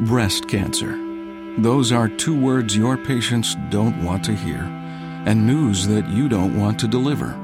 Breast 0.00 0.46
cancer. 0.46 0.94
Those 1.56 1.90
are 1.90 2.06
two 2.06 2.38
words 2.38 2.76
your 2.76 2.98
patients 2.98 3.56
don't 3.70 4.04
want 4.04 4.22
to 4.24 4.34
hear, 4.34 4.60
and 5.24 5.46
news 5.46 5.86
that 5.86 6.06
you 6.10 6.28
don't 6.28 6.60
want 6.60 6.78
to 6.80 6.86
deliver. 6.86 7.34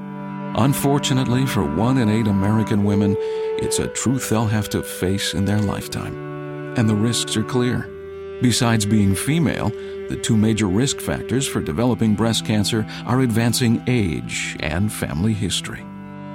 Unfortunately, 0.56 1.46
for 1.46 1.64
one 1.64 1.96
in 1.96 2.10
eight 2.10 2.26
American 2.26 2.84
women, 2.84 3.16
it's 3.58 3.78
a 3.78 3.88
truth 3.88 4.28
they'll 4.28 4.44
have 4.44 4.68
to 4.68 4.82
face 4.82 5.32
in 5.32 5.46
their 5.46 5.60
lifetime. 5.60 6.74
And 6.76 6.86
the 6.86 6.94
risks 6.94 7.38
are 7.38 7.42
clear. 7.42 7.88
Besides 8.42 8.84
being 8.84 9.14
female, 9.14 9.70
the 10.10 10.20
two 10.22 10.36
major 10.36 10.66
risk 10.66 11.00
factors 11.00 11.48
for 11.48 11.62
developing 11.62 12.14
breast 12.14 12.44
cancer 12.44 12.86
are 13.06 13.22
advancing 13.22 13.82
age 13.86 14.58
and 14.60 14.92
family 14.92 15.32
history. 15.32 15.86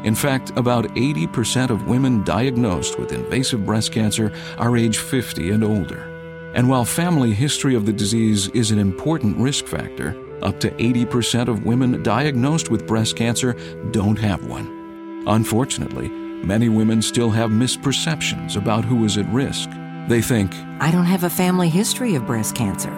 In 0.03 0.15
fact, 0.15 0.51
about 0.55 0.85
80% 0.95 1.69
of 1.69 1.87
women 1.87 2.23
diagnosed 2.23 2.99
with 2.99 3.11
invasive 3.11 3.65
breast 3.65 3.91
cancer 3.91 4.31
are 4.57 4.77
age 4.77 4.99
50 4.99 5.51
and 5.51 5.63
older. 5.63 6.13
And 6.53 6.69
while 6.69 6.85
family 6.85 7.33
history 7.33 7.75
of 7.75 7.85
the 7.85 7.93
disease 7.93 8.47
is 8.49 8.71
an 8.71 8.79
important 8.79 9.37
risk 9.37 9.65
factor, 9.65 10.15
up 10.41 10.59
to 10.59 10.71
80% 10.71 11.47
of 11.47 11.65
women 11.65 12.03
diagnosed 12.03 12.69
with 12.69 12.87
breast 12.87 13.15
cancer 13.15 13.55
don't 13.91 14.17
have 14.19 14.45
one. 14.45 15.23
Unfortunately, 15.27 16.09
many 16.09 16.69
women 16.69 17.01
still 17.01 17.31
have 17.31 17.49
misperceptions 17.49 18.55
about 18.55 18.85
who 18.85 19.03
is 19.03 19.17
at 19.17 19.27
risk. 19.33 19.69
They 20.07 20.21
think, 20.21 20.53
I 20.79 20.89
don't 20.91 21.05
have 21.05 21.25
a 21.25 21.29
family 21.29 21.69
history 21.69 22.15
of 22.15 22.25
breast 22.25 22.55
cancer, 22.55 22.93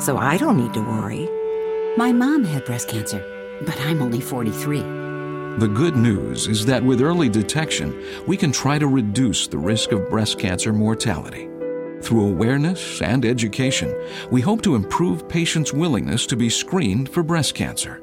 so 0.00 0.16
I 0.16 0.36
don't 0.38 0.56
need 0.56 0.74
to 0.74 0.80
worry. 0.80 1.28
My 1.96 2.12
mom 2.12 2.44
had 2.44 2.64
breast 2.64 2.88
cancer, 2.88 3.22
but 3.64 3.78
I'm 3.82 4.02
only 4.02 4.20
43. 4.20 5.07
The 5.58 5.66
good 5.66 5.96
news 5.96 6.46
is 6.46 6.64
that 6.66 6.84
with 6.84 7.00
early 7.00 7.28
detection, 7.28 8.00
we 8.28 8.36
can 8.36 8.52
try 8.52 8.78
to 8.78 8.86
reduce 8.86 9.48
the 9.48 9.58
risk 9.58 9.90
of 9.90 10.08
breast 10.08 10.38
cancer 10.38 10.72
mortality. 10.72 11.48
Through 12.00 12.28
awareness 12.28 13.02
and 13.02 13.24
education, 13.24 13.92
we 14.30 14.40
hope 14.40 14.62
to 14.62 14.76
improve 14.76 15.28
patients' 15.28 15.72
willingness 15.72 16.26
to 16.26 16.36
be 16.36 16.48
screened 16.48 17.08
for 17.08 17.24
breast 17.24 17.56
cancer. 17.56 18.00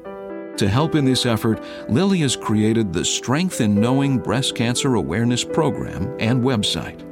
To 0.58 0.68
help 0.68 0.94
in 0.94 1.06
this 1.06 1.24
effort, 1.24 1.64
Lilly 1.88 2.18
has 2.18 2.36
created 2.36 2.92
the 2.92 3.06
Strength 3.06 3.62
in 3.62 3.80
Knowing 3.80 4.18
Breast 4.18 4.54
Cancer 4.54 4.96
Awareness 4.96 5.42
Program 5.42 6.14
and 6.20 6.44
website. 6.44 7.04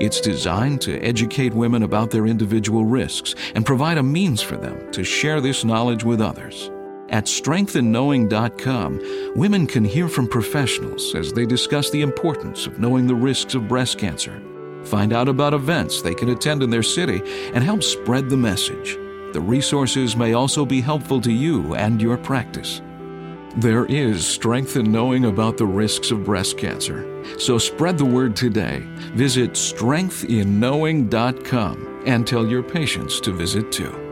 It's 0.00 0.20
designed 0.20 0.80
to 0.82 1.00
educate 1.00 1.52
women 1.52 1.82
about 1.82 2.12
their 2.12 2.28
individual 2.28 2.84
risks 2.84 3.34
and 3.56 3.66
provide 3.66 3.98
a 3.98 4.02
means 4.04 4.42
for 4.42 4.56
them 4.56 4.92
to 4.92 5.02
share 5.02 5.40
this 5.40 5.64
knowledge 5.64 6.04
with 6.04 6.20
others. 6.20 6.70
At 7.10 7.24
strengthinknowing.com, 7.24 9.32
women 9.34 9.66
can 9.66 9.84
hear 9.84 10.08
from 10.08 10.28
professionals 10.28 11.14
as 11.14 11.32
they 11.32 11.46
discuss 11.46 11.90
the 11.90 12.02
importance 12.02 12.66
of 12.66 12.78
knowing 12.78 13.06
the 13.06 13.14
risks 13.14 13.54
of 13.54 13.68
breast 13.68 13.98
cancer 13.98 14.42
find 14.88 15.12
out 15.12 15.28
about 15.28 15.54
events 15.54 16.02
they 16.02 16.14
can 16.14 16.30
attend 16.30 16.62
in 16.62 16.70
their 16.70 16.82
city, 16.82 17.22
and 17.52 17.62
help 17.62 17.82
spread 17.82 18.28
the 18.28 18.36
message. 18.36 18.96
The 19.32 19.40
resources 19.40 20.16
may 20.16 20.32
also 20.32 20.64
be 20.64 20.80
helpful 20.80 21.20
to 21.20 21.32
you 21.32 21.74
and 21.74 22.00
your 22.00 22.16
practice. 22.16 22.80
There 23.56 23.86
is 23.86 24.24
strength 24.26 24.76
in 24.76 24.92
knowing 24.92 25.26
about 25.26 25.56
the 25.56 25.66
risks 25.66 26.10
of 26.10 26.24
breast 26.24 26.58
cancer. 26.58 27.24
So 27.38 27.58
spread 27.58 27.98
the 27.98 28.04
word 28.04 28.36
today. 28.36 28.82
Visit 29.14 29.52
strengthinknowing.com 29.52 32.02
and 32.06 32.26
tell 32.26 32.46
your 32.46 32.62
patients 32.62 33.20
to 33.20 33.32
visit 33.32 33.72
too. 33.72 34.07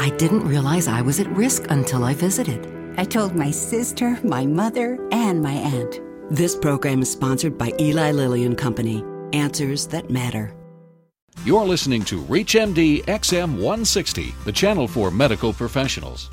I 0.00 0.08
didn't 0.08 0.48
realize 0.48 0.88
I 0.88 1.02
was 1.02 1.20
at 1.20 1.28
risk 1.36 1.66
until 1.68 2.04
I 2.04 2.14
visited. 2.14 2.94
I 2.96 3.04
told 3.04 3.36
my 3.36 3.50
sister, 3.50 4.18
my 4.24 4.46
mother, 4.46 4.98
and 5.12 5.42
my 5.42 5.52
aunt. 5.52 6.00
This 6.30 6.56
program 6.56 7.02
is 7.02 7.12
sponsored 7.12 7.58
by 7.58 7.74
Eli 7.78 8.10
Lilly 8.12 8.46
and 8.46 8.56
Company. 8.56 9.04
Answers 9.34 9.86
that 9.88 10.08
matter. 10.08 10.54
You're 11.44 11.66
listening 11.66 12.02
to 12.06 12.22
ReachMD 12.22 13.04
XM 13.04 13.56
160, 13.56 14.34
the 14.46 14.52
channel 14.52 14.88
for 14.88 15.10
medical 15.10 15.52
professionals. 15.52 16.30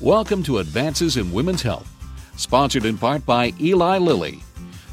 Welcome 0.00 0.42
to 0.42 0.58
Advances 0.58 1.16
in 1.16 1.30
Women's 1.30 1.62
Health, 1.62 1.88
sponsored 2.36 2.84
in 2.84 2.98
part 2.98 3.24
by 3.24 3.54
Eli 3.60 3.98
Lilly. 3.98 4.42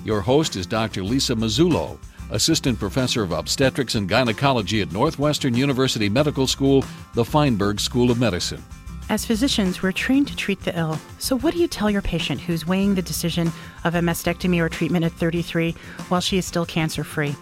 Your 0.06 0.22
host 0.22 0.56
is 0.56 0.68
Dr. 0.68 1.04
Lisa 1.04 1.34
Mazzullo, 1.34 1.98
Assistant 2.32 2.80
Professor 2.80 3.24
of 3.24 3.32
Obstetrics 3.32 3.96
and 3.96 4.10
Gynecology 4.10 4.82
at 4.82 4.92
Northwestern 4.92 5.54
University 5.54 6.10
Medical 6.10 6.48
School, 6.48 6.84
the 7.14 7.26
Feinberg 7.26 7.80
School 7.80 8.10
of 8.10 8.20
Medicine. 8.20 8.64
As 9.10 9.26
physicians, 9.26 9.84
we're 9.84 9.92
trained 9.92 10.28
to 10.30 10.36
treat 10.36 10.62
the 10.62 10.78
ill. 10.78 10.98
So, 11.20 11.38
what 11.38 11.54
do 11.54 11.60
you 11.60 11.68
tell 11.68 11.90
your 11.90 12.02
patient 12.02 12.40
who's 12.40 12.66
weighing 12.66 12.96
the 12.96 13.02
decision 13.02 13.52
of 13.84 13.94
a 13.94 14.00
mastectomy 14.00 14.62
or 14.62 14.70
treatment 14.70 15.04
at 15.04 15.12
33 15.12 15.76
while 16.08 16.22
she 16.22 16.38
is 16.38 16.46
still 16.46 16.66
cancer 16.66 17.04
free? 17.04 17.36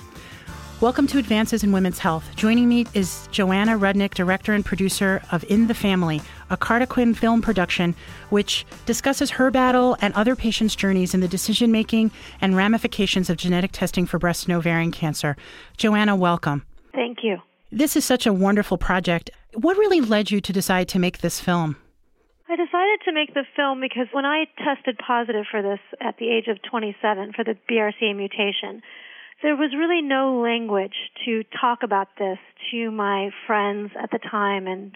Welcome 0.82 1.08
to 1.08 1.18
Advances 1.18 1.62
in 1.62 1.74
Women's 1.74 2.00
Health. 2.00 2.34
Joining 2.38 2.70
me 2.70 2.86
is 2.94 3.28
Joanna 3.32 3.78
Rudnick, 3.78 4.14
director 4.14 4.54
and 4.54 4.64
producer 4.64 5.22
of 5.30 5.44
In 5.50 5.68
the 5.68 5.74
Family, 5.74 6.22
a 6.50 6.56
Kartemquin 6.56 7.18
film 7.18 7.42
production 7.42 7.94
which 8.30 8.66
discusses 8.86 9.30
her 9.32 9.52
battle 9.52 9.98
and 10.00 10.14
other 10.14 10.38
patients' 10.38 10.78
journeys 10.78 11.14
in 11.14 11.20
the 11.20 11.28
decision 11.28 11.70
making 11.70 12.12
and 12.40 12.56
ramifications 12.56 13.30
of 13.30 13.36
genetic 13.36 13.74
testing 13.74 14.06
for 14.06 14.20
breast 14.20 14.48
and 14.48 14.56
ovarian 14.56 14.94
cancer. 14.94 15.36
Joanna, 15.76 16.16
welcome. 16.16 16.66
Thank 16.94 17.18
you. 17.24 17.40
This 17.74 17.98
is 17.98 18.06
such 18.06 18.26
a 18.26 18.32
wonderful 18.32 18.78
project. 18.78 19.32
What 19.56 19.76
really 19.76 20.00
led 20.00 20.32
you 20.32 20.40
to 20.40 20.54
decide 20.54 20.88
to 20.90 20.98
make 20.98 21.18
this 21.18 21.42
film? 21.42 21.76
I 22.48 22.56
decided 22.56 23.02
to 23.04 23.12
make 23.12 23.34
the 23.34 23.44
film 23.54 23.82
because 23.82 24.08
when 24.14 24.26
I 24.26 24.46
tested 24.58 24.98
positive 25.06 25.44
for 25.52 25.62
this 25.62 25.80
at 26.00 26.16
the 26.20 26.30
age 26.30 26.48
of 26.48 26.58
27 26.72 27.34
for 27.34 27.44
the 27.44 27.58
BRCA 27.70 28.16
mutation, 28.16 28.82
there 29.42 29.56
was 29.56 29.72
really 29.72 30.02
no 30.02 30.42
language 30.42 30.96
to 31.26 31.44
talk 31.62 31.80
about 31.84 32.10
this 32.18 32.38
to 32.72 32.92
my 32.92 33.30
friends 33.48 33.92
at 34.02 34.12
the 34.12 34.20
time 34.20 34.68
and 34.68 34.92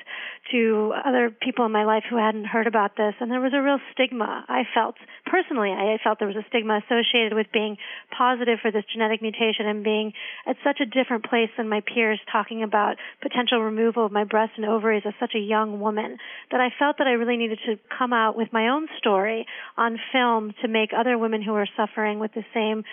to 0.52 0.94
other 1.06 1.32
people 1.32 1.66
in 1.66 1.72
my 1.72 1.86
life 1.86 2.04
who 2.10 2.18
hadn't 2.18 2.46
heard 2.46 2.68
about 2.68 2.98
this. 2.98 3.14
And 3.22 3.32
there 3.32 3.40
was 3.40 3.54
a 3.56 3.62
real 3.62 3.80
stigma. 3.94 4.44
I 4.50 4.64
felt, 4.74 4.96
personally, 5.26 5.72
I 5.72 5.98
felt 6.04 6.20
there 6.20 6.28
was 6.28 6.38
a 6.38 6.46
stigma 6.50 6.82
associated 6.84 7.34
with 7.34 7.48
being 7.54 7.78
positive 8.16 8.60
for 8.62 8.70
this 8.70 8.84
genetic 8.92 9.22
mutation 9.22 9.66
and 9.66 9.84
being 9.84 10.12
at 10.46 10.58
such 10.64 10.82
a 10.82 10.86
different 10.86 11.24
place 11.24 11.50
than 11.58 11.70
my 11.70 11.82
peers 11.82 12.20
talking 12.30 12.64
about 12.64 12.98
potential 13.22 13.62
removal 13.62 14.06
of 14.06 14.12
my 14.12 14.26
breast 14.26 14.54
and 14.58 14.66
ovaries 14.66 15.04
as 15.06 15.14
such 15.20 15.34
a 15.36 15.40
young 15.40 15.80
woman 15.80 16.18
that 16.52 16.60
I 16.60 16.68
felt 16.78 16.98
that 16.98 17.08
I 17.08 17.12
really 17.12 17.38
needed 17.38 17.60
to 17.66 17.80
come 17.98 18.12
out 18.12 18.36
with 18.36 18.52
my 18.52 18.68
own 18.68 18.88
story 18.98 19.46
on 19.78 19.98
film 20.12 20.54
to 20.62 20.68
make 20.68 20.92
other 20.92 21.18
women 21.18 21.42
who 21.42 21.54
are 21.54 21.68
suffering 21.78 22.20
with 22.20 22.34
the 22.34 22.44
same 22.54 22.84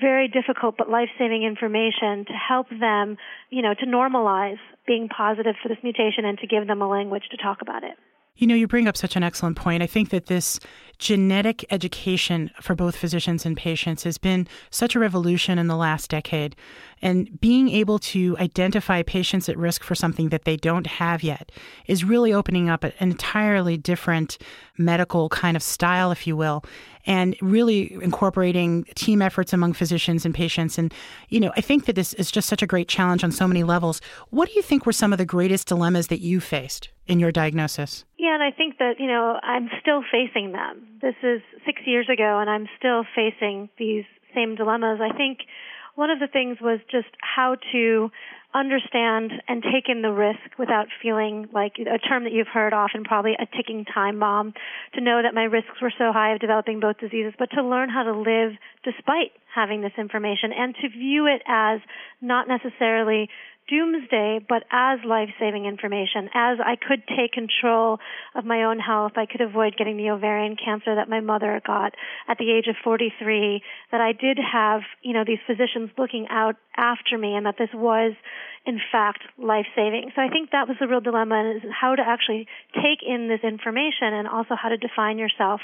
very 0.00 0.26
difficult 0.28 0.76
but 0.76 0.90
life-saving 0.94 1.42
information 1.42 2.24
to 2.30 2.32
help 2.32 2.68
them, 2.70 3.16
you 3.50 3.62
know, 3.62 3.74
to 3.74 3.86
normalize 3.86 4.62
being 4.86 5.08
positive 5.08 5.56
for 5.60 5.68
this 5.68 5.82
mutation 5.82 6.24
and 6.24 6.38
to 6.38 6.46
give 6.46 6.66
them 6.66 6.80
a 6.82 6.88
language 6.88 7.24
to 7.32 7.36
talk 7.36 7.58
about 7.62 7.82
it. 7.82 7.96
You 8.36 8.48
know, 8.48 8.54
you 8.56 8.66
bring 8.66 8.88
up 8.88 8.96
such 8.96 9.14
an 9.14 9.22
excellent 9.22 9.56
point. 9.56 9.82
I 9.82 9.86
think 9.86 10.10
that 10.10 10.26
this 10.26 10.58
genetic 10.98 11.64
education 11.70 12.50
for 12.60 12.74
both 12.74 12.96
physicians 12.96 13.46
and 13.46 13.56
patients 13.56 14.02
has 14.04 14.18
been 14.18 14.48
such 14.70 14.94
a 14.94 14.98
revolution 14.98 15.58
in 15.58 15.68
the 15.68 15.76
last 15.76 16.10
decade. 16.10 16.56
And 17.00 17.40
being 17.40 17.68
able 17.68 17.98
to 18.00 18.36
identify 18.38 19.02
patients 19.02 19.48
at 19.48 19.56
risk 19.56 19.84
for 19.84 19.94
something 19.94 20.30
that 20.30 20.44
they 20.44 20.56
don't 20.56 20.86
have 20.86 21.22
yet 21.22 21.52
is 21.86 22.04
really 22.04 22.32
opening 22.32 22.68
up 22.68 22.82
an 22.82 22.92
entirely 22.98 23.76
different 23.76 24.38
medical 24.78 25.28
kind 25.28 25.56
of 25.56 25.62
style, 25.62 26.10
if 26.10 26.26
you 26.26 26.36
will, 26.36 26.64
and 27.06 27.36
really 27.40 27.92
incorporating 28.02 28.84
team 28.94 29.20
efforts 29.20 29.52
among 29.52 29.74
physicians 29.74 30.24
and 30.24 30.34
patients. 30.34 30.78
And, 30.78 30.92
you 31.28 31.38
know, 31.38 31.52
I 31.56 31.60
think 31.60 31.84
that 31.86 31.96
this 31.96 32.14
is 32.14 32.30
just 32.30 32.48
such 32.48 32.62
a 32.62 32.66
great 32.66 32.88
challenge 32.88 33.22
on 33.22 33.30
so 33.30 33.46
many 33.46 33.62
levels. 33.62 34.00
What 34.30 34.48
do 34.48 34.54
you 34.54 34.62
think 34.62 34.86
were 34.86 34.92
some 34.92 35.12
of 35.12 35.18
the 35.18 35.26
greatest 35.26 35.68
dilemmas 35.68 36.06
that 36.08 36.20
you 36.20 36.40
faced 36.40 36.88
in 37.06 37.20
your 37.20 37.30
diagnosis? 37.30 38.04
Yeah, 38.24 38.32
and 38.32 38.42
I 38.42 38.52
think 38.56 38.78
that, 38.78 38.94
you 38.98 39.06
know, 39.06 39.38
I'm 39.42 39.68
still 39.82 40.02
facing 40.10 40.52
them. 40.52 40.96
This 41.02 41.14
is 41.22 41.42
six 41.66 41.82
years 41.84 42.08
ago, 42.08 42.38
and 42.40 42.48
I'm 42.48 42.66
still 42.78 43.04
facing 43.14 43.68
these 43.76 44.04
same 44.34 44.54
dilemmas. 44.54 44.98
I 45.02 45.14
think 45.14 45.40
one 45.94 46.08
of 46.08 46.20
the 46.20 46.26
things 46.26 46.56
was 46.58 46.80
just 46.90 47.12
how 47.20 47.56
to 47.72 48.10
understand 48.54 49.32
and 49.48 49.62
take 49.62 49.88
in 49.88 50.02
the 50.02 50.12
risk 50.12 50.58
without 50.58 50.86
feeling 51.02 51.48
like 51.52 51.74
a 51.78 51.98
term 51.98 52.24
that 52.24 52.32
you've 52.32 52.46
heard 52.46 52.72
often, 52.72 53.04
probably 53.04 53.34
a 53.34 53.46
ticking 53.56 53.84
time 53.84 54.20
bomb, 54.20 54.54
to 54.94 55.00
know 55.00 55.20
that 55.22 55.34
my 55.34 55.42
risks 55.42 55.82
were 55.82 55.92
so 55.98 56.12
high 56.12 56.32
of 56.32 56.40
developing 56.40 56.80
both 56.80 56.98
diseases, 56.98 57.34
but 57.38 57.50
to 57.50 57.62
learn 57.62 57.88
how 57.88 58.04
to 58.04 58.12
live 58.12 58.52
despite 58.84 59.32
having 59.52 59.82
this 59.82 59.92
information 59.98 60.52
and 60.56 60.74
to 60.80 60.88
view 60.88 61.26
it 61.26 61.42
as 61.46 61.80
not 62.20 62.46
necessarily 62.48 63.28
doomsday, 63.68 64.44
but 64.46 64.62
as 64.70 64.98
life 65.06 65.30
saving 65.40 65.64
information, 65.64 66.28
as 66.34 66.58
I 66.60 66.76
could 66.76 67.02
take 67.08 67.32
control 67.32 67.98
of 68.34 68.44
my 68.44 68.64
own 68.64 68.78
health. 68.78 69.12
I 69.16 69.26
could 69.26 69.40
avoid 69.40 69.76
getting 69.76 69.96
the 69.96 70.10
ovarian 70.10 70.56
cancer 70.62 70.94
that 70.94 71.08
my 71.08 71.20
mother 71.20 71.60
got 71.66 71.94
at 72.28 72.38
the 72.38 72.52
age 72.52 72.66
of 72.68 72.76
43, 72.82 73.62
that 73.90 74.00
I 74.00 74.12
did 74.12 74.38
have, 74.38 74.82
you 75.02 75.14
know, 75.14 75.24
these 75.26 75.38
physicians 75.46 75.90
looking 75.96 76.26
out 76.28 76.56
after 76.76 77.16
me 77.16 77.34
and 77.34 77.46
that 77.46 77.56
this 77.58 77.70
was 77.72 78.12
in 78.66 78.80
fact 78.90 79.20
life 79.38 79.66
saving. 79.74 80.10
So 80.14 80.22
I 80.22 80.28
think 80.28 80.50
that 80.50 80.68
was 80.68 80.76
the 80.80 80.88
real 80.88 81.00
dilemma 81.00 81.54
is 81.56 81.62
how 81.70 81.94
to 81.94 82.02
actually 82.02 82.46
take 82.74 83.00
in 83.06 83.28
this 83.28 83.40
information 83.42 84.12
and 84.14 84.28
also 84.28 84.54
how 84.54 84.68
to 84.68 84.76
define 84.76 85.18
yourself 85.18 85.60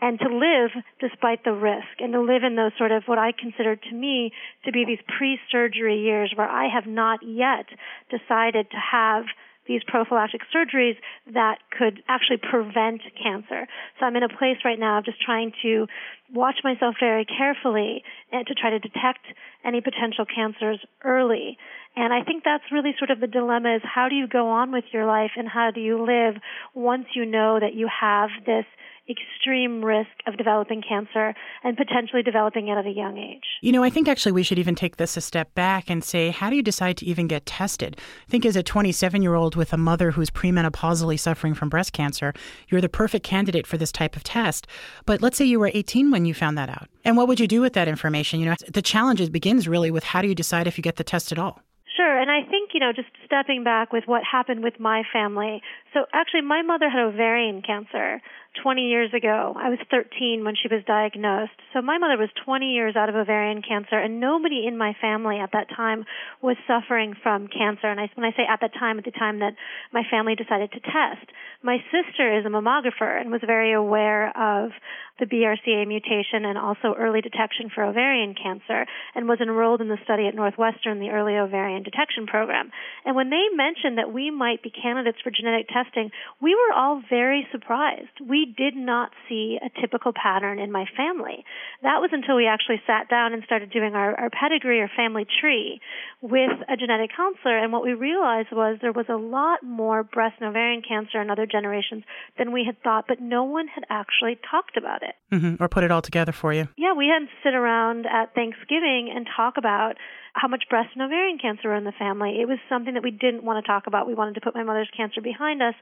and 0.00 0.18
to 0.20 0.28
live 0.28 0.70
despite 1.00 1.44
the 1.44 1.52
risk 1.52 2.00
and 2.00 2.12
to 2.12 2.20
live 2.20 2.42
in 2.44 2.56
those 2.56 2.72
sort 2.78 2.92
of 2.92 3.04
what 3.06 3.18
I 3.18 3.32
consider 3.32 3.76
to 3.76 3.94
me 3.94 4.32
to 4.64 4.72
be 4.72 4.84
these 4.84 5.02
pre-surgery 5.18 6.00
years 6.00 6.32
where 6.34 6.48
I 6.48 6.68
have 6.72 6.86
not 6.86 7.20
yet 7.22 7.66
decided 8.10 8.70
to 8.70 8.76
have 8.76 9.24
these 9.66 9.82
prophylactic 9.86 10.42
surgeries 10.54 10.96
that 11.32 11.58
could 11.76 12.02
actually 12.08 12.36
prevent 12.36 13.00
cancer. 13.20 13.66
So 13.98 14.06
I'm 14.06 14.16
in 14.16 14.22
a 14.22 14.28
place 14.28 14.58
right 14.64 14.78
now 14.78 14.98
of 14.98 15.04
just 15.04 15.20
trying 15.20 15.52
to 15.62 15.86
watch 16.32 16.56
myself 16.64 16.96
very 17.00 17.24
carefully 17.24 18.02
and 18.32 18.46
to 18.46 18.54
try 18.54 18.70
to 18.70 18.78
detect 18.78 19.24
any 19.64 19.80
potential 19.80 20.24
cancers 20.26 20.80
early. 21.02 21.56
And 21.96 22.12
I 22.12 22.22
think 22.24 22.42
that's 22.44 22.64
really 22.72 22.94
sort 22.98 23.10
of 23.10 23.20
the 23.20 23.26
dilemma 23.26 23.76
is 23.76 23.82
how 23.82 24.08
do 24.08 24.14
you 24.14 24.26
go 24.26 24.48
on 24.48 24.72
with 24.72 24.84
your 24.92 25.06
life 25.06 25.32
and 25.36 25.48
how 25.48 25.70
do 25.72 25.80
you 25.80 26.04
live 26.04 26.40
once 26.74 27.06
you 27.14 27.24
know 27.24 27.58
that 27.60 27.74
you 27.74 27.88
have 28.00 28.30
this 28.46 28.64
extreme 29.08 29.84
risk 29.84 30.10
of 30.26 30.36
developing 30.38 30.82
cancer 30.86 31.34
and 31.62 31.76
potentially 31.76 32.22
developing 32.22 32.68
it 32.68 32.78
at 32.78 32.86
a 32.86 32.90
young 32.90 33.18
age. 33.18 33.44
You 33.60 33.72
know, 33.72 33.82
I 33.84 33.90
think 33.90 34.08
actually 34.08 34.32
we 34.32 34.42
should 34.42 34.58
even 34.58 34.74
take 34.74 34.96
this 34.96 35.16
a 35.16 35.20
step 35.20 35.54
back 35.54 35.90
and 35.90 36.02
say, 36.02 36.30
how 36.30 36.48
do 36.48 36.56
you 36.56 36.62
decide 36.62 36.96
to 36.98 37.06
even 37.06 37.26
get 37.26 37.44
tested? 37.44 37.98
I 38.26 38.30
think 38.30 38.46
as 38.46 38.56
a 38.56 38.62
27 38.62 39.22
year 39.22 39.34
old 39.34 39.56
with 39.56 39.72
a 39.72 39.76
mother 39.76 40.12
who's 40.12 40.30
premenopausally 40.30 41.20
suffering 41.20 41.54
from 41.54 41.68
breast 41.68 41.92
cancer, 41.92 42.32
you're 42.68 42.80
the 42.80 42.88
perfect 42.88 43.26
candidate 43.26 43.66
for 43.66 43.76
this 43.76 43.92
type 43.92 44.16
of 44.16 44.24
test. 44.24 44.66
But 45.04 45.20
let's 45.20 45.36
say 45.36 45.44
you 45.44 45.60
were 45.60 45.70
18 45.72 46.10
when 46.10 46.24
you 46.24 46.32
found 46.32 46.56
that 46.56 46.70
out. 46.70 46.88
And 47.04 47.16
what 47.16 47.28
would 47.28 47.40
you 47.40 47.46
do 47.46 47.60
with 47.60 47.74
that 47.74 47.88
information? 47.88 48.40
You 48.40 48.46
know, 48.46 48.56
the 48.72 48.82
challenge 48.82 49.30
begins 49.30 49.68
really 49.68 49.90
with 49.90 50.04
how 50.04 50.22
do 50.22 50.28
you 50.28 50.34
decide 50.34 50.66
if 50.66 50.78
you 50.78 50.82
get 50.82 50.96
the 50.96 51.04
test 51.04 51.30
at 51.30 51.38
all? 51.38 51.60
Sure, 51.96 52.13
and 52.24 52.30
I 52.32 52.40
think, 52.48 52.70
you 52.72 52.80
know, 52.80 52.90
just 52.90 53.08
stepping 53.26 53.64
back 53.64 53.92
with 53.92 54.04
what 54.06 54.22
happened 54.24 54.64
with 54.64 54.80
my 54.80 55.02
family. 55.12 55.60
So 55.92 56.06
actually, 56.14 56.40
my 56.40 56.62
mother 56.62 56.88
had 56.88 57.02
ovarian 57.02 57.60
cancer. 57.60 58.22
20 58.62 58.82
years 58.88 59.10
ago. 59.12 59.54
I 59.56 59.68
was 59.68 59.78
13 59.90 60.44
when 60.44 60.54
she 60.54 60.72
was 60.72 60.84
diagnosed. 60.86 61.58
So 61.72 61.82
my 61.82 61.98
mother 61.98 62.16
was 62.16 62.28
20 62.44 62.66
years 62.66 62.94
out 62.96 63.08
of 63.08 63.14
ovarian 63.14 63.62
cancer, 63.62 63.98
and 63.98 64.20
nobody 64.20 64.66
in 64.66 64.78
my 64.78 64.94
family 65.00 65.38
at 65.38 65.50
that 65.52 65.66
time 65.74 66.04
was 66.40 66.56
suffering 66.66 67.14
from 67.22 67.48
cancer. 67.48 67.88
And 67.88 67.98
I, 67.98 68.08
when 68.14 68.24
I 68.24 68.30
say 68.36 68.44
at 68.48 68.60
that 68.60 68.74
time, 68.78 68.98
at 68.98 69.04
the 69.04 69.10
time 69.10 69.40
that 69.40 69.54
my 69.92 70.02
family 70.10 70.34
decided 70.34 70.70
to 70.72 70.80
test, 70.80 71.26
my 71.62 71.78
sister 71.90 72.38
is 72.38 72.46
a 72.46 72.48
mammographer 72.48 73.20
and 73.20 73.30
was 73.30 73.40
very 73.44 73.72
aware 73.72 74.28
of 74.36 74.70
the 75.18 75.26
BRCA 75.26 75.86
mutation 75.86 76.44
and 76.44 76.58
also 76.58 76.94
early 76.98 77.20
detection 77.20 77.70
for 77.74 77.84
ovarian 77.84 78.34
cancer 78.34 78.86
and 79.14 79.28
was 79.28 79.38
enrolled 79.40 79.80
in 79.80 79.88
the 79.88 79.98
study 80.04 80.26
at 80.26 80.34
Northwestern, 80.34 80.98
the 80.98 81.10
early 81.10 81.34
ovarian 81.36 81.82
detection 81.82 82.13
program. 82.22 82.70
And 83.04 83.16
when 83.16 83.30
they 83.30 83.50
mentioned 83.54 83.98
that 83.98 84.12
we 84.14 84.30
might 84.30 84.62
be 84.62 84.70
candidates 84.70 85.18
for 85.22 85.30
genetic 85.34 85.66
testing, 85.68 86.10
we 86.40 86.54
were 86.54 86.72
all 86.74 87.02
very 87.10 87.46
surprised. 87.50 88.14
We 88.22 88.54
did 88.56 88.76
not 88.76 89.10
see 89.28 89.58
a 89.58 89.68
typical 89.80 90.12
pattern 90.14 90.58
in 90.58 90.70
my 90.70 90.86
family. 90.96 91.44
That 91.82 91.98
was 91.98 92.10
until 92.12 92.36
we 92.36 92.46
actually 92.46 92.80
sat 92.86 93.10
down 93.10 93.32
and 93.34 93.42
started 93.44 93.70
doing 93.70 93.94
our, 93.94 94.14
our 94.14 94.30
pedigree 94.30 94.80
or 94.80 94.90
family 94.94 95.26
tree 95.40 95.80
with 96.22 96.54
a 96.70 96.76
genetic 96.76 97.10
counselor. 97.16 97.58
And 97.58 97.72
what 97.72 97.82
we 97.82 97.92
realized 97.92 98.48
was 98.52 98.78
there 98.80 98.92
was 98.92 99.10
a 99.10 99.16
lot 99.16 99.62
more 99.62 100.02
breast 100.04 100.36
and 100.40 100.48
ovarian 100.48 100.82
cancer 100.86 101.20
in 101.20 101.30
other 101.30 101.46
generations 101.46 102.04
than 102.38 102.52
we 102.52 102.64
had 102.64 102.80
thought, 102.82 103.06
but 103.08 103.20
no 103.20 103.44
one 103.44 103.66
had 103.66 103.84
actually 103.90 104.38
talked 104.50 104.76
about 104.76 105.02
it. 105.02 105.14
Mm-hmm. 105.32 105.62
Or 105.62 105.68
put 105.68 105.84
it 105.84 105.90
all 105.90 106.02
together 106.02 106.32
for 106.32 106.52
you. 106.52 106.68
Yeah, 106.76 106.94
we 106.94 107.08
had 107.08 107.26
to 107.26 107.32
sit 107.42 107.54
around 107.54 108.06
at 108.06 108.34
Thanksgiving 108.34 109.12
and 109.14 109.26
talk 109.36 109.54
about 109.58 109.96
how 110.34 110.48
much 110.48 110.64
breast 110.68 110.90
and 110.94 111.02
ovarian 111.02 111.38
cancer 111.38 111.68
were 111.68 111.76
in 111.76 111.84
the 111.84 111.92
family. 111.92 112.03
It 112.04 112.48
was 112.48 112.58
something 112.68 112.94
that 112.94 113.02
we 113.02 113.10
didn't 113.10 113.44
want 113.44 113.64
to 113.64 113.66
talk 113.66 113.86
about. 113.86 114.06
We 114.06 114.14
wanted 114.14 114.34
to 114.34 114.40
put 114.40 114.54
my 114.54 114.62
mother's 114.62 114.90
cancer 114.96 115.20
behind 115.20 115.62
us 115.62 115.74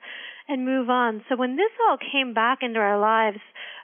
and 0.48 0.64
move 0.64 0.90
on. 0.90 1.24
So 1.28 1.36
when 1.36 1.56
this 1.56 1.70
all 1.88 1.98
came 1.98 2.34
back 2.34 2.58
into 2.62 2.78
our 2.80 2.98
lives, 2.98 3.38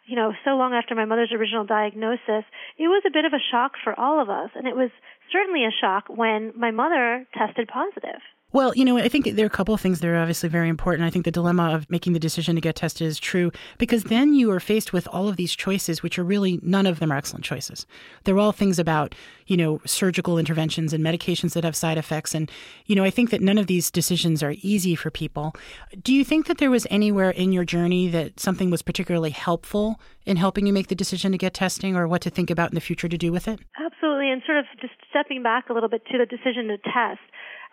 you 0.06 0.16
know, 0.16 0.32
so 0.44 0.50
long 0.50 0.72
after 0.72 0.94
my 0.94 1.04
mother's 1.04 1.32
original 1.32 1.64
diagnosis, 1.64 2.44
it 2.78 2.88
was 2.88 3.02
a 3.06 3.12
bit 3.12 3.24
of 3.24 3.32
a 3.32 3.44
shock 3.50 3.72
for 3.82 3.98
all 3.98 4.22
of 4.22 4.30
us. 4.30 4.50
And 4.54 4.66
it 4.66 4.76
was 4.76 4.90
certainly 5.32 5.64
a 5.64 5.74
shock 5.80 6.04
when 6.08 6.52
my 6.56 6.70
mother 6.70 7.26
tested 7.36 7.68
positive. 7.68 8.20
Well, 8.50 8.72
you 8.74 8.82
know, 8.82 8.96
I 8.96 9.08
think 9.08 9.36
there 9.36 9.44
are 9.44 9.46
a 9.46 9.50
couple 9.50 9.74
of 9.74 9.80
things 9.80 10.00
that 10.00 10.08
are 10.08 10.16
obviously 10.16 10.48
very 10.48 10.70
important. 10.70 11.06
I 11.06 11.10
think 11.10 11.26
the 11.26 11.30
dilemma 11.30 11.74
of 11.74 11.88
making 11.90 12.14
the 12.14 12.18
decision 12.18 12.54
to 12.54 12.62
get 12.62 12.76
tested 12.76 13.06
is 13.06 13.18
true 13.18 13.50
because 13.76 14.04
then 14.04 14.32
you 14.32 14.50
are 14.50 14.58
faced 14.58 14.90
with 14.90 15.06
all 15.08 15.28
of 15.28 15.36
these 15.36 15.54
choices, 15.54 16.02
which 16.02 16.18
are 16.18 16.24
really 16.24 16.58
none 16.62 16.86
of 16.86 16.98
them 16.98 17.12
are 17.12 17.16
excellent 17.16 17.44
choices. 17.44 17.84
They're 18.24 18.38
all 18.38 18.52
things 18.52 18.78
about, 18.78 19.14
you 19.48 19.58
know, 19.58 19.82
surgical 19.84 20.38
interventions 20.38 20.94
and 20.94 21.04
medications 21.04 21.52
that 21.52 21.64
have 21.64 21.76
side 21.76 21.98
effects. 21.98 22.34
And, 22.34 22.50
you 22.86 22.96
know, 22.96 23.04
I 23.04 23.10
think 23.10 23.28
that 23.30 23.42
none 23.42 23.58
of 23.58 23.66
these 23.66 23.90
decisions 23.90 24.42
are 24.42 24.54
easy 24.62 24.94
for 24.94 25.10
people. 25.10 25.54
Do 26.00 26.14
you 26.14 26.24
think 26.24 26.46
that 26.46 26.56
there 26.56 26.70
was 26.70 26.86
anywhere 26.88 27.30
in 27.30 27.52
your 27.52 27.66
journey 27.66 28.08
that 28.08 28.40
something 28.40 28.70
was 28.70 28.80
particularly 28.80 29.30
helpful 29.30 30.00
in 30.24 30.38
helping 30.38 30.66
you 30.66 30.72
make 30.72 30.88
the 30.88 30.94
decision 30.94 31.32
to 31.32 31.38
get 31.38 31.52
testing 31.52 31.96
or 31.96 32.08
what 32.08 32.22
to 32.22 32.30
think 32.30 32.48
about 32.48 32.70
in 32.70 32.74
the 32.74 32.80
future 32.80 33.08
to 33.08 33.18
do 33.18 33.30
with 33.30 33.46
it? 33.46 33.60
Absolutely. 33.78 34.30
And 34.30 34.40
sort 34.46 34.56
of 34.56 34.64
just 34.80 34.94
stepping 35.10 35.42
back 35.42 35.68
a 35.68 35.74
little 35.74 35.90
bit 35.90 36.06
to 36.06 36.16
the 36.16 36.24
decision 36.24 36.68
to 36.68 36.78
test 36.78 37.20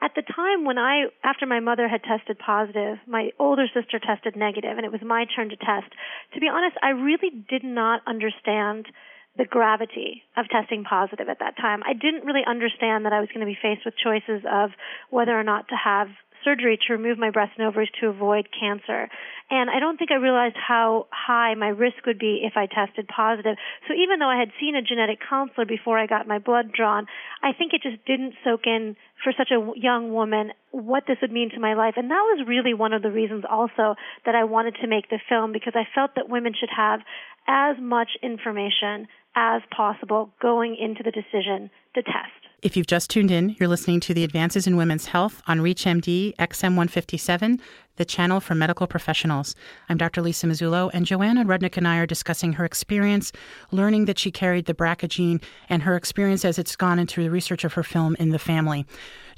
at 0.02 0.12
the 0.16 0.22
time 0.22 0.66
when 0.66 0.78
I, 0.78 1.06
after 1.24 1.46
my 1.46 1.60
mother 1.60 1.88
had 1.88 2.04
tested 2.04 2.38
positive, 2.38 2.98
my 3.08 3.32
older 3.40 3.66
sister 3.74 4.00
tested 4.00 4.36
negative, 4.36 4.78
and 4.78 4.86
it 4.86 4.92
was 4.92 5.02
my 5.02 5.26
turn 5.36 5.50
to 5.50 5.56
test. 5.56 5.88
To 6.34 6.40
be 6.40 6.48
honest, 6.48 6.78
I 6.84 6.90
really 6.90 7.32
did 7.50 7.64
not 7.64 8.02
understand 8.06 8.88
the 9.38 9.46
gravity 9.46 10.24
of 10.38 10.48
testing 10.50 10.84
positive 10.84 11.28
at 11.28 11.40
that 11.40 11.58
time. 11.58 11.82
I 11.84 11.94
didn't 11.94 12.26
really 12.26 12.44
understand 12.48 13.06
that 13.06 13.14
I 13.14 13.20
was 13.20 13.30
going 13.30 13.46
to 13.46 13.46
be 13.46 13.58
faced 13.62 13.84
with 13.84 13.94
choices 14.02 14.44
of 14.50 14.72
whether 15.10 15.38
or 15.38 15.44
not 15.44 15.68
to 15.70 15.76
have 15.76 16.08
surgery 16.46 16.80
to 16.88 16.94
remove 16.94 17.18
my 17.18 17.32
breast 17.32 17.54
and 17.58 17.68
ovaries 17.68 17.90
to 18.00 18.08
avoid 18.08 18.48
cancer. 18.58 19.10
And 19.50 19.70
I 19.70 19.80
don't 19.80 19.98
think 19.98 20.12
I 20.12 20.16
realized 20.16 20.56
how 20.56 21.08
high 21.12 21.54
my 21.56 21.68
risk 21.68 22.06
would 22.06 22.18
be 22.18 22.42
if 22.44 22.54
I 22.56 22.66
tested 22.66 23.08
positive. 23.08 23.58
So 23.88 23.94
even 23.94 24.20
though 24.20 24.30
I 24.30 24.40
had 24.40 24.50
seen 24.60 24.76
a 24.76 24.82
genetic 24.82 25.20
counselor 25.28 25.66
before 25.66 26.00
I 26.00 26.08
got 26.08 26.28
my 26.28 26.40
blood 26.40 26.72
drawn, 26.72 27.06
I 27.44 27.54
think 27.54 27.74
it 27.74 27.82
just 27.84 28.04
didn't 28.06 28.34
soak 28.44 28.62
in 28.66 28.96
for 29.24 29.34
such 29.38 29.52
a 29.52 29.72
young 29.76 30.14
woman 30.14 30.52
what 30.72 31.04
this 31.08 31.18
would 31.22 31.32
mean 31.32 31.50
to 31.52 31.60
my 31.60 31.74
life. 31.74 31.94
And 31.98 32.10
that 32.10 32.26
was 32.34 32.48
really 32.48 32.74
one 32.74 32.94
of 32.94 33.02
the 33.02 33.12
reasons 33.12 33.44
also 33.50 33.96
that 34.26 34.36
I 34.36 34.46
wanted 34.46 34.78
to 34.82 34.88
make 34.88 35.10
the 35.10 35.20
film 35.30 35.52
because 35.52 35.74
I 35.76 35.88
felt 35.94 36.12
that 36.16 36.30
women 36.30 36.54
should 36.58 36.74
have 36.76 37.02
as 37.48 37.76
much 37.80 38.10
information 38.24 39.08
as 39.36 39.62
possible 39.76 40.32
going 40.42 40.76
into 40.76 41.04
the 41.04 41.12
decision 41.12 41.70
to 41.94 42.02
test. 42.04 42.32
If 42.62 42.76
you've 42.76 42.88
just 42.88 43.10
tuned 43.12 43.30
in, 43.30 43.56
you're 43.60 43.70
listening 43.70 44.00
to 44.02 44.14
the 44.14 44.24
Advances 44.24 44.66
in 44.66 44.76
Women's 44.78 45.06
Health 45.06 45.44
on 45.46 45.60
ReachMD 45.60 46.36
XM157, 46.38 47.60
the 47.98 48.06
channel 48.06 48.40
for 48.40 48.56
medical 48.56 48.88
professionals. 48.88 49.56
I'm 49.88 49.98
Dr. 49.98 50.22
Lisa 50.22 50.48
Mazzullo, 50.48 50.90
and 50.94 51.06
Joanna 51.06 51.46
Rudnick 51.46 51.78
and 51.78 51.88
I 51.88 51.98
are 51.98 52.08
discussing 52.08 52.54
her 52.54 52.66
experience 52.66 53.32
learning 53.72 54.06
that 54.06 54.18
she 54.18 54.32
carried 54.32 54.66
the 54.66 54.74
BRCA 54.74 55.10
gene 55.10 55.42
and 55.70 55.84
her 55.84 55.96
experience 55.96 56.44
as 56.44 56.58
it's 56.58 56.76
gone 56.76 56.98
into 56.98 57.22
the 57.22 57.30
research 57.30 57.64
of 57.64 57.74
her 57.74 57.84
film 57.84 58.16
in 58.20 58.30
the 58.30 58.40
family. 58.40 58.86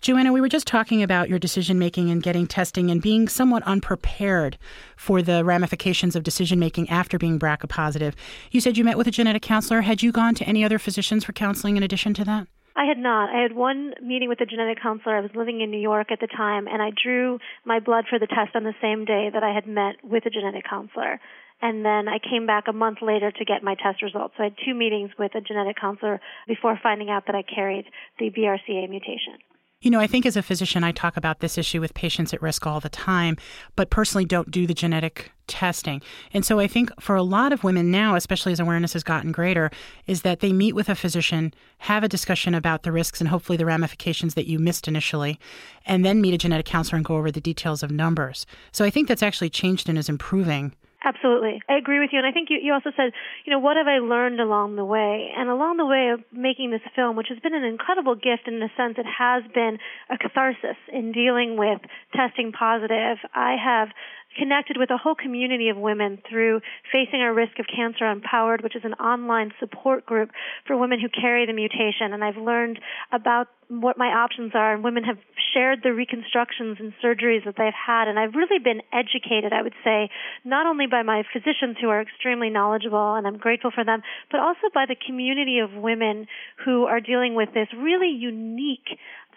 Joanna, 0.01 0.31
we 0.31 0.41
were 0.41 0.49
just 0.49 0.67
talking 0.67 1.01
about 1.01 1.27
your 1.27 1.39
decision 1.39 1.79
making 1.79 2.11
and 2.11 2.21
getting 2.21 2.45
testing 2.45 2.91
and 2.91 3.01
being 3.01 3.27
somewhat 3.27 3.63
unprepared 3.63 4.57
for 4.95 5.21
the 5.21 5.43
ramifications 5.43 6.15
of 6.15 6.23
decision 6.23 6.59
making 6.59 6.89
after 6.89 7.17
being 7.17 7.39
BRCA 7.39 7.67
positive. 7.67 8.15
You 8.51 8.61
said 8.61 8.77
you 8.77 8.83
met 8.83 8.97
with 8.97 9.07
a 9.07 9.11
genetic 9.11 9.41
counselor. 9.41 9.81
Had 9.81 10.03
you 10.03 10.11
gone 10.11 10.35
to 10.35 10.45
any 10.45 10.63
other 10.63 10.77
physicians 10.77 11.25
for 11.25 11.33
counseling 11.33 11.77
in 11.77 11.83
addition 11.83 12.13
to 12.15 12.25
that? 12.25 12.47
I 12.75 12.85
had 12.85 12.99
not. 12.99 13.33
I 13.33 13.41
had 13.41 13.53
one 13.53 13.95
meeting 14.03 14.29
with 14.29 14.39
a 14.39 14.45
genetic 14.45 14.81
counselor. 14.81 15.17
I 15.17 15.21
was 15.21 15.31
living 15.33 15.61
in 15.61 15.71
New 15.71 15.81
York 15.81 16.11
at 16.11 16.19
the 16.19 16.27
time, 16.27 16.67
and 16.67 16.79
I 16.79 16.91
drew 16.91 17.39
my 17.65 17.79
blood 17.79 18.05
for 18.07 18.19
the 18.19 18.27
test 18.27 18.55
on 18.55 18.63
the 18.63 18.75
same 18.79 19.03
day 19.03 19.31
that 19.33 19.41
I 19.41 19.51
had 19.51 19.65
met 19.65 19.95
with 20.03 20.27
a 20.27 20.29
genetic 20.29 20.63
counselor. 20.69 21.19
And 21.59 21.83
then 21.83 22.07
I 22.07 22.19
came 22.19 22.45
back 22.45 22.65
a 22.67 22.73
month 22.73 22.99
later 23.01 23.31
to 23.31 23.45
get 23.45 23.63
my 23.63 23.73
test 23.73 24.03
results. 24.03 24.35
So 24.37 24.43
I 24.43 24.53
had 24.53 24.55
two 24.63 24.75
meetings 24.75 25.09
with 25.17 25.33
a 25.33 25.41
genetic 25.41 25.77
counselor 25.81 26.21
before 26.47 26.79
finding 26.81 27.09
out 27.09 27.25
that 27.25 27.35
I 27.35 27.41
carried 27.41 27.85
the 28.19 28.29
BRCA 28.29 28.87
mutation. 28.87 29.41
You 29.79 29.91
know, 29.91 29.99
I 29.99 30.07
think 30.07 30.25
as 30.25 30.35
a 30.35 30.41
physician, 30.41 30.83
I 30.83 30.91
talk 30.91 31.17
about 31.17 31.39
this 31.39 31.55
issue 31.55 31.79
with 31.79 31.93
patients 31.93 32.33
at 32.33 32.41
risk 32.41 32.65
all 32.65 32.79
the 32.79 32.89
time, 32.89 33.37
but 33.75 33.91
personally 33.91 34.25
don't 34.25 34.49
do 34.49 34.65
the 34.65 34.73
genetic 34.73 35.31
testing. 35.45 36.01
And 36.33 36.43
so 36.43 36.57
I 36.57 36.65
think 36.65 36.89
for 36.99 37.15
a 37.15 37.21
lot 37.21 37.53
of 37.53 37.63
women 37.63 37.91
now, 37.91 38.15
especially 38.15 38.51
as 38.51 38.59
awareness 38.59 38.93
has 38.93 39.03
gotten 39.03 39.31
greater, 39.31 39.69
is 40.07 40.23
that 40.23 40.39
they 40.39 40.51
meet 40.51 40.73
with 40.73 40.89
a 40.89 40.95
physician, 40.95 41.53
have 41.77 42.03
a 42.03 42.09
discussion 42.09 42.55
about 42.55 42.81
the 42.81 42.91
risks 42.91 43.21
and 43.21 43.29
hopefully 43.29 43.55
the 43.55 43.67
ramifications 43.67 44.33
that 44.33 44.47
you 44.47 44.57
missed 44.57 44.87
initially, 44.87 45.39
and 45.85 46.03
then 46.03 46.21
meet 46.21 46.33
a 46.33 46.39
genetic 46.39 46.65
counselor 46.65 46.95
and 46.95 47.05
go 47.05 47.15
over 47.15 47.29
the 47.29 47.39
details 47.39 47.83
of 47.83 47.91
numbers. 47.91 48.47
So 48.71 48.83
I 48.83 48.89
think 48.89 49.07
that's 49.07 49.21
actually 49.21 49.51
changed 49.51 49.87
and 49.87 49.97
is 49.99 50.09
improving 50.09 50.73
Absolutely. 51.03 51.61
I 51.69 51.77
agree 51.77 51.99
with 51.99 52.09
you. 52.11 52.17
And 52.17 52.27
I 52.27 52.31
think 52.31 52.49
you, 52.49 52.57
you 52.61 52.73
also 52.73 52.89
said, 52.97 53.13
you 53.45 53.53
know, 53.53 53.59
what 53.59 53.77
have 53.77 53.87
I 53.87 53.99
learned 53.99 54.39
along 54.41 54.75
the 54.75 54.85
way? 54.85 55.29
And 55.37 55.47
along 55.47 55.77
the 55.77 55.85
way 55.85 56.09
of 56.09 56.21
making 56.31 56.71
this 56.71 56.81
film, 56.95 57.15
which 57.15 57.27
has 57.29 57.37
been 57.39 57.53
an 57.53 57.63
incredible 57.63 58.15
gift 58.15 58.47
in 58.47 58.59
the 58.59 58.69
sense 58.75 58.95
it 58.97 59.05
has 59.05 59.43
been 59.53 59.77
a 60.09 60.17
catharsis 60.17 60.77
in 60.91 61.11
dealing 61.11 61.55
with 61.55 61.79
testing 62.15 62.51
positive, 62.51 63.17
I 63.33 63.55
have 63.63 63.89
connected 64.37 64.77
with 64.77 64.89
a 64.89 64.97
whole 64.97 65.15
community 65.15 65.69
of 65.69 65.77
women 65.77 66.19
through 66.29 66.61
Facing 66.91 67.21
Our 67.21 67.33
Risk 67.33 67.59
of 67.59 67.65
Cancer 67.73 68.05
Empowered, 68.05 68.61
which 68.63 68.75
is 68.75 68.83
an 68.83 68.93
online 68.95 69.51
support 69.59 70.05
group 70.05 70.31
for 70.65 70.77
women 70.77 70.99
who 70.99 71.09
carry 71.09 71.45
the 71.45 71.53
mutation. 71.53 72.13
And 72.13 72.23
I've 72.23 72.37
learned 72.37 72.79
about 73.11 73.47
what 73.69 73.97
my 73.97 74.07
options 74.07 74.53
are, 74.55 74.73
and 74.73 74.83
women 74.83 75.03
have 75.03 75.17
shared 75.53 75.79
the 75.83 75.93
reconstructions 75.93 76.77
and 76.79 76.93
surgeries 77.03 77.43
that 77.43 77.55
they've 77.57 77.73
had, 77.75 78.07
and 78.07 78.17
I've 78.17 78.33
really 78.33 78.59
been 78.59 78.81
educated, 78.93 79.51
I 79.51 79.61
would 79.61 79.75
say, 79.83 80.09
not 80.45 80.65
only 80.65 80.87
by 80.87 81.03
my 81.03 81.23
physicians 81.33 81.75
who 81.81 81.89
are 81.89 82.01
extremely 82.01 82.49
knowledgeable, 82.49 83.15
and 83.15 83.27
I'm 83.27 83.37
grateful 83.37 83.71
for 83.71 83.83
them, 83.83 84.01
but 84.31 84.39
also 84.39 84.71
by 84.73 84.85
the 84.87 84.95
community 84.95 85.59
of 85.59 85.73
women 85.73 86.27
who 86.63 86.85
are 86.85 87.01
dealing 87.01 87.35
with 87.35 87.49
this 87.53 87.67
really 87.77 88.09
unique 88.09 88.87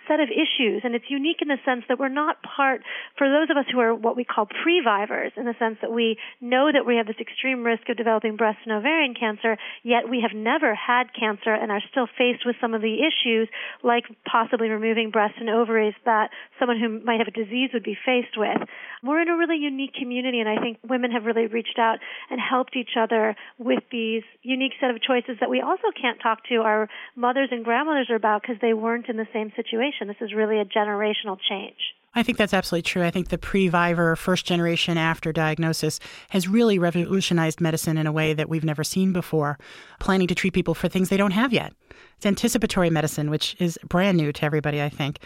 set 0.08 0.20
of 0.20 0.28
issues, 0.28 0.82
and 0.84 0.94
it's 0.94 1.08
unique 1.08 1.42
in 1.42 1.48
the 1.48 1.58
sense 1.64 1.84
that 1.88 1.98
we're 1.98 2.08
not 2.08 2.42
part, 2.42 2.82
for 3.16 3.28
those 3.28 3.50
of 3.50 3.56
us 3.56 3.66
who 3.72 3.80
are 3.80 3.94
what 3.94 4.16
we 4.16 4.24
call 4.24 4.46
previvors, 4.46 5.32
in 5.36 5.44
the 5.44 5.54
sense 5.58 5.78
that 5.82 5.92
we 5.92 6.16
know 6.40 6.70
that 6.72 6.86
we 6.86 6.96
have 6.96 7.06
this 7.06 7.20
extreme 7.20 7.64
risk 7.64 7.88
of 7.88 7.96
developing 7.96 8.36
breast 8.36 8.58
and 8.64 8.72
ovarian 8.72 9.14
cancer, 9.14 9.56
yet 9.82 10.08
we 10.08 10.20
have 10.20 10.36
never 10.36 10.74
had 10.74 11.12
cancer 11.18 11.52
and 11.52 11.70
are 11.70 11.82
still 11.90 12.06
faced 12.18 12.46
with 12.46 12.56
some 12.60 12.74
of 12.74 12.82
the 12.82 13.02
issues, 13.02 13.48
like 13.82 14.04
possibly 14.24 14.68
removing 14.68 15.10
breasts 15.10 15.38
and 15.40 15.48
ovaries 15.48 15.94
that 16.04 16.30
someone 16.58 16.78
who 16.78 17.00
might 17.04 17.18
have 17.18 17.28
a 17.28 17.36
disease 17.36 17.70
would 17.72 17.84
be 17.84 17.96
faced 18.04 18.36
with. 18.36 18.58
We're 19.02 19.22
in 19.22 19.28
a 19.28 19.36
really 19.36 19.56
unique 19.56 19.94
community, 19.94 20.40
and 20.40 20.48
I 20.48 20.60
think 20.60 20.78
women 20.86 21.10
have 21.12 21.24
really 21.24 21.46
reached 21.46 21.78
out 21.78 21.98
and 22.30 22.40
helped 22.40 22.76
each 22.76 22.96
other 22.98 23.36
with 23.58 23.82
these 23.90 24.22
unique 24.42 24.72
set 24.80 24.90
of 24.90 25.00
choices 25.02 25.36
that 25.40 25.50
we 25.50 25.60
also 25.60 25.88
can't 26.00 26.20
talk 26.20 26.44
to 26.48 26.56
our 26.56 26.88
mothers 27.16 27.48
and 27.50 27.64
grandmothers 27.64 28.10
about 28.14 28.42
because 28.42 28.56
they 28.60 28.74
weren't 28.74 29.08
in 29.08 29.16
the 29.16 29.28
same 29.32 29.52
situation 29.56 29.99
generation. 30.00 30.08
This 30.20 30.28
is 30.28 30.34
really 30.34 30.60
a 30.60 30.64
generational 30.64 31.38
change. 31.48 31.76
I 32.12 32.24
think 32.24 32.38
that's 32.38 32.54
absolutely 32.54 32.82
true. 32.82 33.04
I 33.04 33.12
think 33.12 33.28
the 33.28 33.38
previvor 33.38 34.18
first 34.18 34.44
generation 34.44 34.98
after 34.98 35.32
diagnosis 35.32 36.00
has 36.30 36.48
really 36.48 36.76
revolutionized 36.76 37.60
medicine 37.60 37.96
in 37.96 38.08
a 38.08 38.12
way 38.12 38.34
that 38.34 38.48
we've 38.48 38.64
never 38.64 38.82
seen 38.82 39.12
before, 39.12 39.58
planning 40.00 40.26
to 40.26 40.34
treat 40.34 40.52
people 40.52 40.74
for 40.74 40.88
things 40.88 41.08
they 41.08 41.16
don't 41.16 41.30
have 41.30 41.52
yet. 41.52 41.72
It's 42.16 42.26
anticipatory 42.26 42.90
medicine, 42.90 43.30
which 43.30 43.54
is 43.60 43.78
brand 43.88 44.16
new 44.16 44.32
to 44.32 44.44
everybody, 44.44 44.82
I 44.82 44.88
think. 44.88 45.20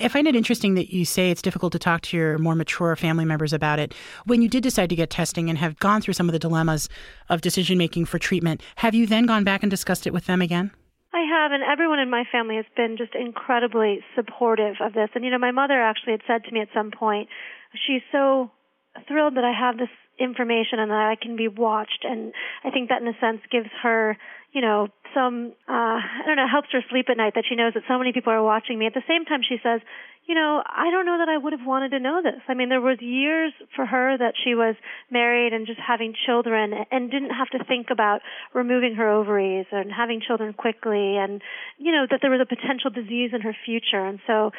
I 0.00 0.06
find 0.06 0.28
it 0.28 0.36
interesting 0.36 0.74
that 0.74 0.94
you 0.94 1.04
say 1.04 1.32
it's 1.32 1.42
difficult 1.42 1.72
to 1.72 1.78
talk 1.80 2.02
to 2.02 2.16
your 2.16 2.38
more 2.38 2.54
mature 2.54 2.94
family 2.94 3.24
members 3.24 3.52
about 3.52 3.80
it. 3.80 3.92
When 4.24 4.40
you 4.40 4.48
did 4.48 4.62
decide 4.62 4.90
to 4.90 4.96
get 4.96 5.10
testing 5.10 5.50
and 5.50 5.58
have 5.58 5.80
gone 5.80 6.00
through 6.00 6.14
some 6.14 6.28
of 6.28 6.32
the 6.32 6.38
dilemmas 6.38 6.88
of 7.28 7.40
decision 7.40 7.78
making 7.78 8.04
for 8.04 8.20
treatment, 8.20 8.62
have 8.76 8.94
you 8.94 9.08
then 9.08 9.26
gone 9.26 9.42
back 9.42 9.64
and 9.64 9.70
discussed 9.70 10.06
it 10.06 10.12
with 10.12 10.26
them 10.26 10.40
again? 10.40 10.70
I 11.18 11.26
have, 11.26 11.50
and 11.50 11.64
everyone 11.64 11.98
in 11.98 12.10
my 12.10 12.22
family 12.30 12.56
has 12.56 12.64
been 12.76 12.96
just 12.96 13.14
incredibly 13.14 14.00
supportive 14.14 14.76
of 14.80 14.92
this. 14.92 15.10
And 15.14 15.24
you 15.24 15.30
know, 15.30 15.38
my 15.38 15.50
mother 15.50 15.80
actually 15.80 16.12
had 16.12 16.22
said 16.28 16.44
to 16.44 16.52
me 16.52 16.60
at 16.60 16.68
some 16.72 16.92
point, 16.92 17.28
she's 17.74 18.02
so 18.12 18.52
thrilled 19.08 19.34
that 19.36 19.44
I 19.44 19.52
have 19.52 19.78
this 19.78 19.90
information 20.18 20.78
and 20.78 20.90
that 20.90 21.10
I 21.10 21.16
can 21.20 21.34
be 21.36 21.48
watched. 21.48 22.04
And 22.04 22.32
I 22.64 22.70
think 22.70 22.88
that 22.88 23.02
in 23.02 23.08
a 23.08 23.18
sense 23.20 23.40
gives 23.50 23.70
her, 23.82 24.16
you 24.52 24.60
know, 24.60 24.88
some, 25.14 25.52
uh, 25.68 26.00
I 26.00 26.22
don't 26.26 26.36
know, 26.36 26.48
helps 26.50 26.68
her 26.72 26.80
sleep 26.90 27.06
at 27.10 27.16
night 27.16 27.34
that 27.34 27.44
she 27.48 27.56
knows 27.56 27.74
that 27.74 27.82
so 27.88 27.98
many 27.98 28.12
people 28.12 28.32
are 28.32 28.42
watching 28.42 28.78
me. 28.78 28.86
At 28.86 28.94
the 28.94 29.04
same 29.08 29.24
time, 29.24 29.40
she 29.46 29.56
says, 29.62 29.80
you 30.26 30.34
know, 30.34 30.62
I 30.64 30.90
don't 30.90 31.06
know 31.06 31.18
that 31.18 31.28
I 31.28 31.38
would 31.38 31.54
have 31.54 31.66
wanted 31.66 31.90
to 31.92 32.00
know 32.00 32.20
this. 32.22 32.40
I 32.48 32.54
mean, 32.54 32.68
there 32.68 32.82
was 32.82 32.98
years 33.00 33.52
for 33.74 33.86
her 33.86 34.16
that 34.18 34.34
she 34.42 34.54
was 34.54 34.74
married 35.10 35.54
and 35.54 35.66
just 35.66 35.80
having 35.80 36.14
children 36.26 36.72
and 36.90 37.10
didn't 37.10 37.30
have 37.30 37.48
to 37.50 37.64
think 37.64 37.88
about 37.90 38.20
removing 38.52 38.94
her 38.96 39.08
ovaries 39.08 39.66
and 39.72 39.90
having 39.90 40.20
children 40.20 40.52
quickly 40.52 41.16
and, 41.16 41.40
you 41.78 41.92
know, 41.92 42.06
that 42.10 42.20
there 42.20 42.30
was 42.30 42.40
a 42.42 42.46
potential 42.46 42.90
disease 42.90 43.30
in 43.32 43.40
her 43.40 43.56
future. 43.64 44.04
And 44.04 44.20
so 44.26 44.50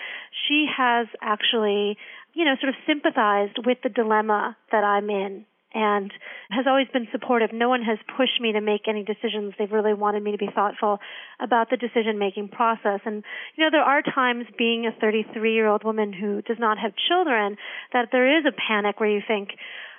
she 0.48 0.66
has 0.76 1.08
actually, 1.22 1.98
you 2.34 2.46
know, 2.46 2.56
sort 2.60 2.70
of 2.70 2.76
sympathized 2.88 3.58
with 3.64 3.78
the 3.84 3.90
dilemma 3.90 4.58
that 4.72 4.84
I'm 4.84 5.10
in 5.10 5.46
and 5.74 6.12
has 6.50 6.66
always 6.68 6.88
been 6.92 7.08
supportive. 7.12 7.52
No 7.54 7.70
one 7.70 7.84
has 7.84 7.98
pushed 8.18 8.42
me 8.42 8.54
to 8.54 8.62
make 8.62 8.88
any 8.88 9.04
decisions. 9.04 9.54
They've 9.58 9.72
really 9.72 9.94
wanted 9.94 10.24
me 10.24 10.32
to 10.32 10.38
be 10.38 10.50
thoughtful 10.54 11.00
about 11.40 11.70
the 11.70 11.78
decision 11.78 12.18
making 12.18 12.50
process. 12.50 13.02
And, 13.06 13.24
you 13.56 13.64
know, 13.64 13.70
there 13.72 13.84
are 13.84 14.02
times 14.02 14.46
being 14.58 14.86
a 14.86 15.00
33 15.00 15.54
year 15.54 15.68
old 15.68 15.84
woman 15.84 16.12
who 16.12 16.42
does 16.42 16.58
not 16.60 16.78
have 16.80 16.94
children 17.08 17.58
that 17.94 18.10
there 18.12 18.40
is 18.40 18.46
a 18.46 18.56
panic 18.68 19.00
where 19.00 19.10
you 19.10 19.22
think, 19.28 19.50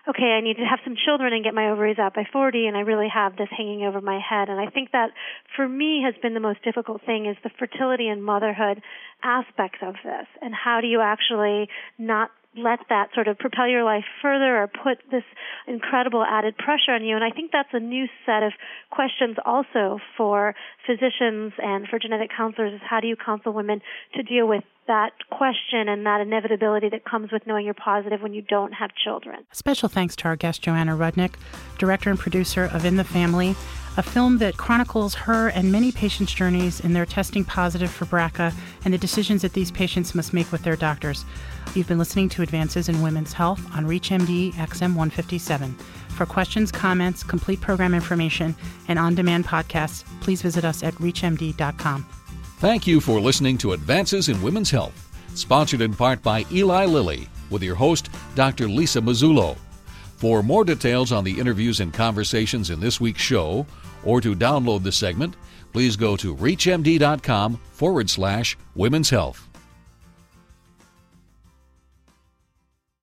okay, 0.09 0.35
I 0.37 0.41
need 0.41 0.57
to 0.57 0.65
have 0.65 0.81
some 0.83 0.97
children 0.97 1.33
and 1.33 1.45
get 1.45 1.55
my 1.55 1.71
ovaries 1.71 1.99
out 1.99 2.15
by 2.15 2.25
40 2.33 2.67
and 2.67 2.77
I 2.77 2.81
really 2.81 3.09
have 3.12 3.37
this 3.37 3.49
hanging 3.57 3.83
over 3.83 4.00
my 4.00 4.19
head. 4.19 4.49
And 4.49 4.59
I 4.59 4.71
think 4.71 4.93
that 4.93 5.11
for 5.55 5.69
me 5.69 6.03
has 6.05 6.15
been 6.23 6.35
the 6.35 6.41
most 6.41 6.65
difficult 6.65 7.03
thing 7.05 7.27
is 7.27 7.37
the 7.45 7.50
fertility 7.59 8.09
and 8.09 8.25
motherhood 8.25 8.83
aspects 9.23 9.79
of 9.83 9.95
this. 10.03 10.27
And 10.41 10.55
how 10.55 10.81
do 10.81 10.87
you 10.87 11.00
actually 11.00 11.69
not 11.99 12.31
let 12.57 12.80
that 12.88 13.11
sort 13.14 13.28
of 13.28 13.38
propel 13.38 13.69
your 13.69 13.85
life 13.85 14.04
further 14.21 14.62
or 14.62 14.66
put 14.66 14.99
this 15.11 15.23
incredible 15.69 16.25
added 16.25 16.57
pressure 16.57 16.92
on 16.92 17.04
you. 17.04 17.14
And 17.14 17.25
I 17.25 17.30
think 17.30 17.52
that's 17.52 17.69
a 17.73 17.78
new 17.78 18.07
set 18.26 18.42
of 18.42 18.52
questions 18.90 19.37
also 19.45 20.00
for 20.16 20.54
physicians 20.85 21.52
and 21.59 21.87
for 21.87 21.99
genetic 21.99 22.30
counselors 22.37 22.75
is 22.75 22.80
how 22.88 23.00
do 23.00 23.07
you 23.07 23.16
counsel 23.16 23.52
women 23.52 23.80
to 24.14 24.23
deal 24.23 24.49
with 24.49 24.64
that 24.88 25.12
question 25.30 25.88
and 25.88 26.04
that 26.04 26.21
inevitability 26.21 26.88
that 26.88 27.04
comes 27.04 27.30
with 27.30 27.47
knowing 27.47 27.64
you're 27.64 27.75
positive 27.75 28.21
when 28.21 28.35
you 28.35 28.42
don't 28.42 28.73
have 28.73 28.90
children. 29.04 29.45
Special 29.52 29.88
thanks 29.88 30.16
to 30.16 30.25
our 30.25 30.35
guest, 30.35 30.62
Joanna 30.62 30.97
Rudnick, 30.97 31.35
director 31.78 32.11
and 32.11 32.19
producer 32.19 32.64
of 32.73 32.85
In 32.85 32.97
the 32.97 33.04
Family, 33.04 33.54
a 33.97 34.02
film 34.02 34.38
that 34.38 34.57
chronicles 34.57 35.14
her 35.14 35.49
and 35.49 35.71
many 35.71 35.92
patients' 35.92 36.33
journeys 36.33 36.80
in 36.80 36.92
their 36.92 37.07
testing 37.07 37.45
positive 37.45 37.90
for 37.90 38.07
BRCA 38.07 38.52
and 38.85 38.92
the 38.92 38.99
decisions 38.99 39.42
that 39.42 39.52
these 39.52 39.71
patients 39.71 40.14
must 40.14 40.33
make 40.33 40.50
with 40.50 40.62
their 40.62 40.76
doctors. 40.76 41.25
You've 41.75 41.87
been 41.87 41.99
listening 41.99 42.29
to 42.31 42.43
Advances 42.43 42.89
in 42.89 43.00
Women's 43.00 43.33
Health 43.33 43.65
on 43.77 43.87
ReachMD 43.87 44.55
XM 44.55 44.97
157. 44.97 45.73
For 46.09 46.27
questions, 46.27 46.73
comments, 46.73 47.23
complete 47.23 47.61
program 47.61 47.95
information, 47.95 48.57
and 48.89 48.99
on 48.99 49.15
demand 49.15 49.47
podcasts, 49.47 50.05
please 50.21 50.43
visit 50.43 50.65
us 50.65 50.83
at 50.83 50.95
ReachMD.com. 50.95 52.05
Thank 52.59 52.89
you 52.89 53.00
for 53.00 53.21
listening 53.21 53.57
to 53.59 53.73
Advances 53.73 54.29
in 54.29 54.43
Women's 54.43 54.71
Health, 54.71 55.17
sponsored 55.35 55.81
in 55.81 55.95
part 55.95 56.23
by 56.25 56.45
Eli 56.50 56.87
Lilly, 56.87 57.29
with 57.50 57.62
your 57.62 57.77
host, 57.77 58.11
Dr. 58.35 58.69
Lisa 58.69 59.00
Mazzullo. 59.00 59.57
For 60.17 60.43
more 60.43 60.65
details 60.65 61.12
on 61.12 61.23
the 61.23 61.39
interviews 61.39 61.79
and 61.79 61.95
conversations 61.95 62.71
in 62.71 62.81
this 62.81 63.00
week's 63.00 63.23
show, 63.23 63.65
or 64.05 64.21
to 64.21 64.35
download 64.35 64.83
the 64.83 64.91
segment, 64.91 65.37
please 65.73 65.95
go 65.95 66.17
to 66.17 66.35
ReachMD.com 66.35 67.61
forward 67.73 68.11
slash 68.11 68.59
women's 68.75 69.09
health. 69.09 69.50